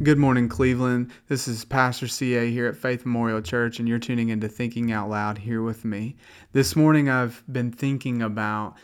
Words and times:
Good 0.00 0.16
morning, 0.16 0.48
Cleveland. 0.48 1.10
This 1.26 1.48
is 1.48 1.64
Pastor 1.64 2.06
CA 2.06 2.52
here 2.52 2.68
at 2.68 2.76
Faith 2.76 3.04
Memorial 3.04 3.42
Church, 3.42 3.80
and 3.80 3.88
you're 3.88 3.98
tuning 3.98 4.28
into 4.28 4.48
Thinking 4.48 4.92
Out 4.92 5.10
Loud 5.10 5.38
here 5.38 5.60
with 5.60 5.84
me. 5.84 6.14
This 6.52 6.76
morning, 6.76 7.08
I've 7.08 7.42
been 7.50 7.72
thinking 7.72 8.22
about 8.22 8.76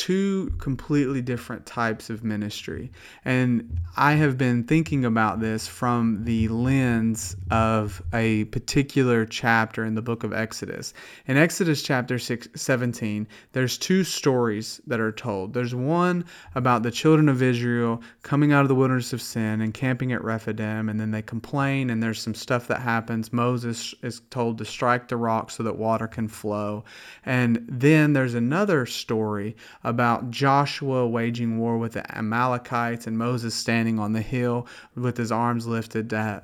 two 0.00 0.50
completely 0.56 1.20
different 1.20 1.66
types 1.66 2.08
of 2.08 2.24
ministry. 2.24 2.90
And 3.26 3.78
I 3.98 4.12
have 4.14 4.38
been 4.38 4.64
thinking 4.64 5.04
about 5.04 5.40
this 5.40 5.68
from 5.68 6.24
the 6.24 6.48
lens 6.48 7.36
of 7.50 8.00
a 8.14 8.44
particular 8.44 9.26
chapter 9.26 9.84
in 9.84 9.94
the 9.94 10.00
book 10.00 10.24
of 10.24 10.32
Exodus. 10.32 10.94
In 11.26 11.36
Exodus 11.36 11.82
chapter 11.82 12.18
six, 12.18 12.48
17, 12.54 13.28
there's 13.52 13.76
two 13.76 14.02
stories 14.02 14.80
that 14.86 15.00
are 15.00 15.12
told. 15.12 15.52
There's 15.52 15.74
one 15.74 16.24
about 16.54 16.82
the 16.82 16.90
children 16.90 17.28
of 17.28 17.42
Israel 17.42 18.00
coming 18.22 18.54
out 18.54 18.62
of 18.62 18.68
the 18.68 18.74
wilderness 18.74 19.12
of 19.12 19.20
sin 19.20 19.60
and 19.60 19.74
camping 19.74 20.12
at 20.12 20.24
Rephidim, 20.24 20.88
and 20.88 20.98
then 20.98 21.10
they 21.10 21.20
complain, 21.20 21.90
and 21.90 22.02
there's 22.02 22.22
some 22.22 22.34
stuff 22.34 22.68
that 22.68 22.80
happens. 22.80 23.34
Moses 23.34 23.94
is 24.02 24.22
told 24.30 24.56
to 24.56 24.64
strike 24.64 25.08
the 25.08 25.18
rock 25.18 25.50
so 25.50 25.62
that 25.62 25.76
water 25.76 26.06
can 26.06 26.26
flow. 26.26 26.84
And 27.26 27.66
then 27.68 28.14
there's 28.14 28.32
another 28.32 28.86
story 28.86 29.56
about 29.90 30.30
Joshua 30.30 31.06
waging 31.06 31.58
war 31.58 31.76
with 31.76 31.92
the 31.92 32.16
Amalekites 32.16 33.06
and 33.06 33.18
Moses 33.18 33.54
standing 33.54 33.98
on 33.98 34.12
the 34.12 34.22
hill 34.22 34.66
with 34.94 35.16
his 35.16 35.30
arms 35.32 35.66
lifted 35.66 36.08
to 36.10 36.42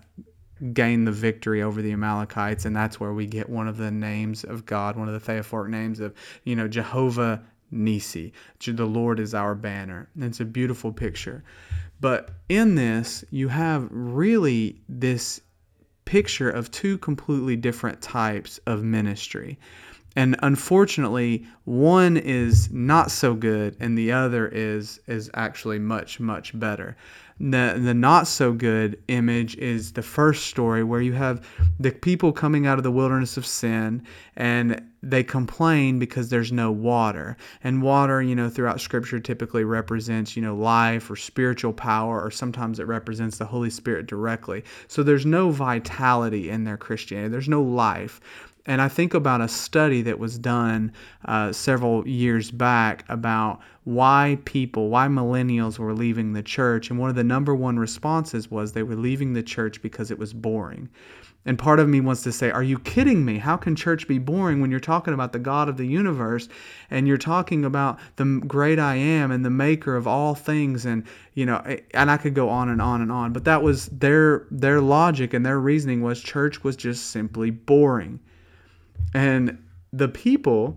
gain 0.72 1.04
the 1.04 1.12
victory 1.12 1.62
over 1.62 1.80
the 1.80 1.92
Amalekites. 1.92 2.64
And 2.64 2.74
that's 2.74 2.98
where 2.98 3.12
we 3.12 3.26
get 3.26 3.48
one 3.48 3.68
of 3.68 3.76
the 3.76 3.90
names 3.90 4.44
of 4.44 4.66
God, 4.66 4.96
one 4.96 5.08
of 5.08 5.14
the 5.14 5.20
theophoric 5.20 5.70
names 5.70 6.00
of, 6.00 6.12
you 6.44 6.56
know, 6.56 6.66
Jehovah 6.68 7.42
Nisi. 7.70 8.32
The 8.64 8.84
Lord 8.84 9.20
is 9.20 9.32
our 9.34 9.54
banner. 9.54 10.08
And 10.14 10.24
it's 10.24 10.40
a 10.40 10.44
beautiful 10.44 10.92
picture. 10.92 11.44
But 12.00 12.30
in 12.48 12.74
this, 12.74 13.24
you 13.30 13.48
have 13.48 13.88
really 13.90 14.82
this 14.88 15.40
picture 16.04 16.50
of 16.50 16.70
two 16.70 16.98
completely 16.98 17.56
different 17.56 18.00
types 18.00 18.58
of 18.66 18.82
ministry. 18.82 19.58
And 20.16 20.34
unfortunately, 20.42 21.46
one 21.64 22.16
is 22.16 22.72
not 22.72 23.10
so 23.10 23.34
good 23.34 23.76
and 23.78 23.96
the 23.98 24.12
other 24.12 24.48
is 24.48 24.98
is 25.06 25.30
actually 25.34 25.78
much 25.78 26.18
much 26.18 26.58
better. 26.58 26.96
The 27.38 27.78
the 27.78 27.92
not 27.92 28.26
so 28.26 28.54
good 28.54 28.98
image 29.08 29.56
is 29.56 29.92
the 29.92 30.02
first 30.02 30.46
story 30.46 30.82
where 30.82 31.02
you 31.02 31.12
have 31.12 31.46
the 31.78 31.90
people 31.90 32.32
coming 32.32 32.66
out 32.66 32.78
of 32.78 32.82
the 32.82 32.90
wilderness 32.90 33.36
of 33.36 33.44
sin 33.44 34.06
and 34.36 34.82
they 35.02 35.22
complain 35.22 35.98
because 35.98 36.30
there's 36.30 36.50
no 36.50 36.72
water. 36.72 37.36
And 37.62 37.82
water, 37.82 38.22
you 38.22 38.34
know, 38.34 38.48
throughout 38.48 38.80
scripture 38.80 39.20
typically 39.20 39.64
represents, 39.64 40.34
you 40.34 40.40
know, 40.40 40.56
life 40.56 41.10
or 41.10 41.16
spiritual 41.16 41.74
power 41.74 42.22
or 42.22 42.30
sometimes 42.30 42.80
it 42.80 42.86
represents 42.86 43.36
the 43.36 43.44
Holy 43.44 43.70
Spirit 43.70 44.06
directly. 44.06 44.64
So 44.88 45.02
there's 45.02 45.26
no 45.26 45.50
vitality 45.50 46.48
in 46.48 46.64
their 46.64 46.78
Christianity. 46.78 47.28
There's 47.28 47.50
no 47.50 47.62
life. 47.62 48.20
And 48.66 48.82
I 48.82 48.88
think 48.88 49.14
about 49.14 49.40
a 49.40 49.48
study 49.48 50.02
that 50.02 50.18
was 50.18 50.38
done 50.38 50.92
uh, 51.24 51.52
several 51.52 52.06
years 52.06 52.50
back 52.50 53.04
about 53.08 53.60
why 53.84 54.38
people, 54.44 54.88
why 54.88 55.06
millennials 55.06 55.78
were 55.78 55.94
leaving 55.94 56.32
the 56.32 56.42
church. 56.42 56.90
And 56.90 56.98
one 56.98 57.08
of 57.08 57.14
the 57.14 57.22
number 57.24 57.54
one 57.54 57.78
responses 57.78 58.50
was 58.50 58.72
they 58.72 58.82
were 58.82 58.96
leaving 58.96 59.32
the 59.32 59.42
church 59.42 59.80
because 59.80 60.10
it 60.10 60.18
was 60.18 60.32
boring. 60.34 60.88
And 61.44 61.56
part 61.56 61.78
of 61.78 61.88
me 61.88 62.00
wants 62.00 62.22
to 62.24 62.32
say, 62.32 62.50
Are 62.50 62.62
you 62.62 62.80
kidding 62.80 63.24
me? 63.24 63.38
How 63.38 63.56
can 63.56 63.76
church 63.76 64.08
be 64.08 64.18
boring 64.18 64.60
when 64.60 64.72
you're 64.72 64.80
talking 64.80 65.14
about 65.14 65.32
the 65.32 65.38
God 65.38 65.68
of 65.68 65.76
the 65.76 65.86
universe 65.86 66.48
and 66.90 67.06
you're 67.06 67.16
talking 67.16 67.64
about 67.64 68.00
the 68.16 68.42
great 68.48 68.80
I 68.80 68.96
am 68.96 69.30
and 69.30 69.44
the 69.44 69.50
maker 69.50 69.94
of 69.94 70.08
all 70.08 70.34
things? 70.34 70.84
And, 70.84 71.04
you 71.34 71.46
know, 71.46 71.62
and 71.94 72.10
I 72.10 72.16
could 72.16 72.34
go 72.34 72.48
on 72.48 72.68
and 72.68 72.82
on 72.82 73.00
and 73.00 73.12
on. 73.12 73.32
But 73.32 73.44
that 73.44 73.62
was 73.62 73.86
their, 73.86 74.48
their 74.50 74.80
logic 74.80 75.32
and 75.32 75.46
their 75.46 75.60
reasoning 75.60 76.02
was 76.02 76.20
church 76.20 76.64
was 76.64 76.74
just 76.74 77.10
simply 77.10 77.50
boring. 77.50 78.18
And 79.14 79.58
the 79.92 80.08
people, 80.08 80.76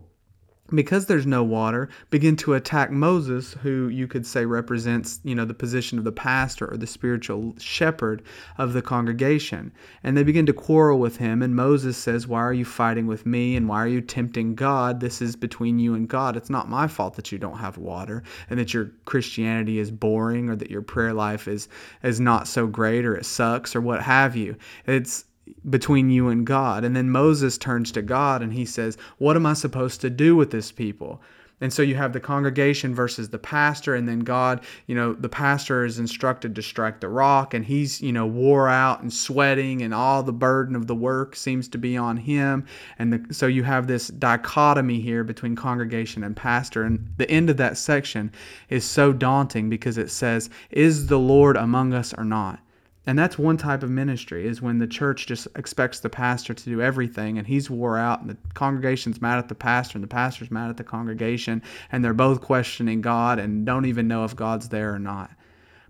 because 0.73 1.07
there's 1.07 1.25
no 1.25 1.43
water, 1.43 1.89
begin 2.09 2.35
to 2.37 2.53
attack 2.53 2.91
Moses, 2.91 3.53
who 3.63 3.87
you 3.87 4.07
could 4.07 4.25
say 4.25 4.45
represents, 4.45 5.19
you 5.23 5.33
know, 5.33 5.45
the 5.45 5.53
position 5.53 5.97
of 5.97 6.03
the 6.03 6.11
pastor 6.11 6.71
or 6.71 6.77
the 6.77 6.87
spiritual 6.87 7.55
shepherd 7.57 8.21
of 8.57 8.73
the 8.73 8.81
congregation. 8.81 9.71
And 10.03 10.15
they 10.15 10.23
begin 10.23 10.45
to 10.45 10.53
quarrel 10.53 10.99
with 10.99 11.17
him. 11.17 11.41
And 11.41 11.55
Moses 11.55 11.97
says, 11.97 12.27
Why 12.27 12.41
are 12.41 12.53
you 12.53 12.65
fighting 12.65 13.07
with 13.07 13.25
me? 13.25 13.55
And 13.55 13.67
why 13.67 13.77
are 13.77 13.87
you 13.87 14.01
tempting 14.01 14.55
God? 14.55 14.99
This 14.99 15.21
is 15.21 15.35
between 15.35 15.79
you 15.79 15.95
and 15.95 16.07
God. 16.07 16.37
It's 16.37 16.49
not 16.49 16.69
my 16.69 16.87
fault 16.87 17.15
that 17.15 17.31
you 17.31 17.39
don't 17.39 17.57
have 17.57 17.77
water 17.77 18.23
and 18.49 18.59
that 18.59 18.73
your 18.73 18.91
Christianity 19.05 19.79
is 19.79 19.91
boring 19.91 20.49
or 20.49 20.55
that 20.55 20.71
your 20.71 20.83
prayer 20.83 21.13
life 21.13 21.47
is, 21.47 21.67
is 22.03 22.19
not 22.19 22.47
so 22.47 22.67
great 22.67 23.05
or 23.05 23.15
it 23.15 23.25
sucks 23.25 23.75
or 23.75 23.81
what 23.81 24.03
have 24.03 24.35
you. 24.35 24.55
It's 24.85 25.25
between 25.69 26.09
you 26.09 26.29
and 26.29 26.45
God. 26.45 26.83
And 26.83 26.95
then 26.95 27.09
Moses 27.09 27.57
turns 27.57 27.91
to 27.93 28.01
God 28.01 28.41
and 28.41 28.53
he 28.53 28.65
says, 28.65 28.97
What 29.17 29.35
am 29.35 29.45
I 29.45 29.53
supposed 29.53 30.01
to 30.01 30.09
do 30.09 30.35
with 30.35 30.51
this 30.51 30.71
people? 30.71 31.21
And 31.61 31.73
so 31.73 31.81
you 31.81 31.95
have 31.95 32.13
the 32.13 32.21
congregation 32.21 32.95
versus 32.95 33.29
the 33.29 33.37
pastor, 33.37 33.93
and 33.93 34.07
then 34.07 34.19
God, 34.19 34.61
you 34.87 34.95
know, 34.95 35.13
the 35.13 35.27
pastor 35.27 35.83
is 35.83 35.99
instructed 35.99 36.55
to 36.55 36.61
strike 36.61 37.01
the 37.01 37.09
rock, 37.09 37.53
and 37.53 37.65
he's, 37.65 38.01
you 38.01 38.13
know, 38.13 38.25
wore 38.25 38.69
out 38.69 39.01
and 39.01 39.11
sweating, 39.11 39.81
and 39.81 39.93
all 39.93 40.23
the 40.23 40.31
burden 40.31 40.75
of 40.75 40.87
the 40.87 40.95
work 40.95 41.35
seems 41.35 41.67
to 41.69 41.77
be 41.77 41.97
on 41.97 42.15
him. 42.15 42.65
And 42.97 43.11
the, 43.11 43.33
so 43.33 43.45
you 43.45 43.63
have 43.63 43.87
this 43.87 44.07
dichotomy 44.07 45.01
here 45.01 45.25
between 45.25 45.55
congregation 45.55 46.23
and 46.23 46.35
pastor. 46.35 46.83
And 46.83 47.13
the 47.17 47.29
end 47.29 47.49
of 47.49 47.57
that 47.57 47.77
section 47.77 48.31
is 48.69 48.85
so 48.85 49.11
daunting 49.11 49.69
because 49.69 49.97
it 49.97 50.11
says, 50.11 50.49
Is 50.71 51.07
the 51.07 51.19
Lord 51.19 51.57
among 51.57 51.93
us 51.93 52.13
or 52.13 52.23
not? 52.23 52.59
And 53.09 53.17
that's 53.17 53.39
one 53.39 53.57
type 53.57 53.81
of 53.81 53.89
ministry 53.89 54.45
is 54.45 54.61
when 54.61 54.77
the 54.77 54.85
church 54.85 55.25
just 55.25 55.47
expects 55.55 55.99
the 55.99 56.11
pastor 56.11 56.53
to 56.53 56.63
do 56.63 56.79
everything 56.79 57.39
and 57.39 57.47
he's 57.47 57.67
wore 57.67 57.97
out 57.97 58.21
and 58.21 58.29
the 58.29 58.37
congregation's 58.53 59.19
mad 59.19 59.39
at 59.39 59.49
the 59.49 59.55
pastor 59.55 59.97
and 59.97 60.03
the 60.03 60.07
pastor's 60.07 60.51
mad 60.51 60.69
at 60.69 60.77
the 60.77 60.83
congregation 60.83 61.63
and 61.91 62.05
they're 62.05 62.13
both 62.13 62.39
questioning 62.39 63.01
God 63.01 63.39
and 63.39 63.65
don't 63.65 63.85
even 63.85 64.07
know 64.07 64.25
if 64.25 64.35
God's 64.35 64.69
there 64.69 64.93
or 64.93 64.99
not. 64.99 65.31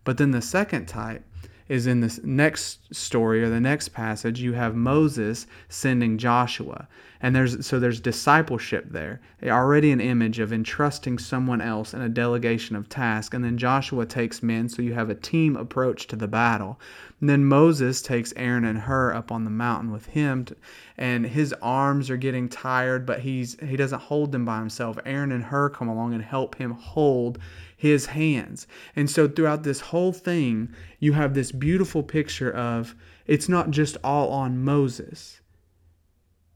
But 0.06 0.18
then 0.18 0.31
the 0.31 0.41
second 0.41 0.85
type 0.85 1.22
is 1.69 1.85
in 1.85 2.02
this 2.02 2.19
next 2.24 2.94
story 2.94 3.44
or 3.44 3.50
the 3.50 3.59
next 3.59 3.90
passage 3.90 4.41
you 4.41 4.53
have 4.53 4.75
Moses 4.75 5.46
sending 5.69 6.18
Joshua. 6.18 6.88
And 7.22 7.35
there's 7.35 7.66
so 7.66 7.80
there's 7.80 8.00
discipleship 8.00 8.85
there 8.90 9.19
already 9.44 9.91
an 9.91 10.00
image 10.00 10.40
of 10.40 10.53
entrusting 10.53 11.19
someone 11.19 11.62
else 11.62 11.94
in 11.94 12.02
a 12.02 12.09
delegation 12.09 12.75
of 12.75 12.90
task. 12.90 13.34
And 13.34 13.44
then 13.44 13.58
Joshua 13.58 14.06
takes 14.06 14.41
men 14.41 14.69
so 14.69 14.81
you 14.81 14.94
have 14.94 15.09
a 15.09 15.16
team 15.16 15.56
approach 15.56 16.08
to 16.08 16.16
the 16.16 16.28
battle. 16.28 16.79
And 17.19 17.29
then 17.29 17.46
Moses 17.46 18.02
takes 18.02 18.34
Aaron 18.35 18.63
and 18.63 18.79
Hur 18.79 19.13
up 19.13 19.31
on 19.31 19.44
the 19.44 19.50
mountain 19.50 19.91
with 19.91 20.08
him 20.08 20.46
to, 20.46 20.56
and 20.97 21.25
his 21.25 21.53
arms 21.62 22.09
are 22.09 22.18
getting 22.18 22.50
tired 22.50 23.06
but 23.06 23.19
he's 23.19 23.58
he 23.59 23.75
doesn't 23.75 24.02
hold 24.02 24.31
them 24.31 24.46
by 24.46 24.58
himself. 24.58 24.97
Aaron 25.06 25.31
and 25.31 25.44
Hur 25.44 25.69
come 25.69 25.90
along 25.90 26.13
and 26.13 26.24
help 26.24 26.56
him 26.56 26.72
hold 26.72 27.38
his 27.79 28.07
hands. 28.07 28.67
And 28.94 29.09
so 29.09 29.25
throughout 29.25 29.63
this 29.63 29.79
whole 29.79 30.12
thing, 30.12 30.67
you 31.00 31.13
have 31.13 31.34
this 31.34 31.53
beautiful 31.53 32.03
picture 32.03 32.51
of 32.51 32.94
it's 33.25 33.47
not 33.47 33.72
just 33.72 33.95
all 34.03 34.31
on 34.31 34.62
Moses. 34.62 35.40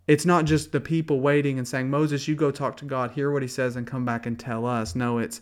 It's 0.06 0.26
not 0.26 0.44
just 0.44 0.74
the 0.74 0.82
people 0.82 1.22
waiting 1.22 1.58
and 1.58 1.66
saying, 1.66 1.90
Moses, 1.90 2.28
you 2.28 2.36
go 2.36 2.52
talk 2.52 2.76
to 2.78 2.86
God, 2.86 3.12
hear 3.12 3.32
what 3.32 3.42
he 3.42 3.48
says, 3.48 3.78
and 3.78 3.88
come 3.88 4.04
back 4.04 4.26
and 4.26 4.38
tell 4.38 4.66
us. 4.66 4.96
No, 4.96 5.18
it's 5.18 5.40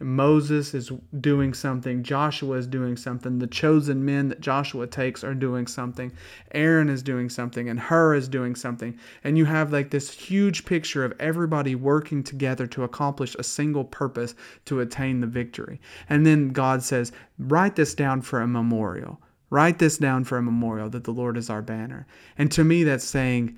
Moses 0.00 0.74
is 0.74 0.90
doing 1.20 1.54
something, 1.54 2.02
Joshua 2.02 2.56
is 2.56 2.66
doing 2.66 2.96
something, 2.96 3.38
the 3.38 3.46
chosen 3.46 4.04
men 4.04 4.28
that 4.28 4.40
Joshua 4.40 4.86
takes 4.86 5.22
are 5.22 5.34
doing 5.34 5.66
something, 5.66 6.12
Aaron 6.52 6.88
is 6.88 7.02
doing 7.02 7.30
something, 7.30 7.68
and 7.68 7.78
Hur 7.78 8.14
is 8.14 8.28
doing 8.28 8.56
something. 8.56 8.98
And 9.22 9.38
you 9.38 9.44
have 9.44 9.72
like 9.72 9.90
this 9.90 10.10
huge 10.10 10.64
picture 10.64 11.04
of 11.04 11.14
everybody 11.20 11.74
working 11.76 12.24
together 12.24 12.66
to 12.68 12.82
accomplish 12.82 13.36
a 13.38 13.44
single 13.44 13.84
purpose 13.84 14.34
to 14.64 14.80
attain 14.80 15.20
the 15.20 15.26
victory. 15.28 15.80
And 16.08 16.26
then 16.26 16.48
God 16.48 16.82
says, 16.82 17.12
Write 17.38 17.76
this 17.76 17.94
down 17.94 18.22
for 18.22 18.40
a 18.40 18.48
memorial. 18.48 19.20
Write 19.48 19.78
this 19.78 19.98
down 19.98 20.24
for 20.24 20.38
a 20.38 20.42
memorial 20.42 20.90
that 20.90 21.04
the 21.04 21.12
Lord 21.12 21.36
is 21.36 21.48
our 21.48 21.62
banner. 21.62 22.06
And 22.36 22.50
to 22.52 22.64
me, 22.64 22.82
that's 22.82 23.04
saying, 23.04 23.56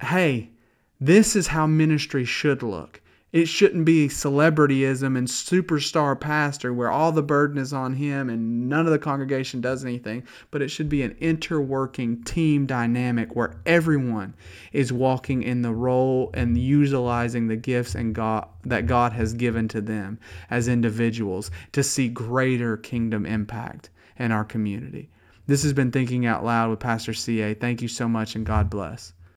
Hey, 0.00 0.50
this 1.00 1.34
is 1.34 1.48
how 1.48 1.66
ministry 1.66 2.24
should 2.24 2.62
look. 2.62 3.01
It 3.32 3.48
shouldn't 3.48 3.86
be 3.86 4.08
celebrityism 4.08 5.16
and 5.16 5.26
superstar 5.26 6.20
pastor 6.20 6.74
where 6.74 6.90
all 6.90 7.12
the 7.12 7.22
burden 7.22 7.56
is 7.56 7.72
on 7.72 7.94
him 7.94 8.28
and 8.28 8.68
none 8.68 8.84
of 8.84 8.92
the 8.92 8.98
congregation 8.98 9.62
does 9.62 9.86
anything, 9.86 10.24
but 10.50 10.60
it 10.60 10.68
should 10.68 10.90
be 10.90 11.00
an 11.00 11.14
interworking 11.14 12.26
team 12.26 12.66
dynamic 12.66 13.34
where 13.34 13.56
everyone 13.64 14.34
is 14.72 14.92
walking 14.92 15.42
in 15.42 15.62
the 15.62 15.72
role 15.72 16.30
and 16.34 16.58
utilizing 16.58 17.48
the 17.48 17.56
gifts 17.56 17.94
and 17.94 18.14
God 18.14 18.46
that 18.64 18.86
God 18.86 19.14
has 19.14 19.32
given 19.32 19.66
to 19.68 19.80
them 19.80 20.18
as 20.50 20.68
individuals 20.68 21.50
to 21.72 21.82
see 21.82 22.08
greater 22.08 22.76
kingdom 22.76 23.24
impact 23.24 23.88
in 24.18 24.30
our 24.30 24.44
community. 24.44 25.08
This 25.46 25.62
has 25.62 25.72
been 25.72 25.90
Thinking 25.90 26.26
Out 26.26 26.44
Loud 26.44 26.68
with 26.68 26.80
Pastor 26.80 27.14
CA. 27.14 27.54
Thank 27.54 27.80
you 27.80 27.88
so 27.88 28.06
much 28.08 28.36
and 28.36 28.44
God 28.44 28.68
bless. 28.68 29.14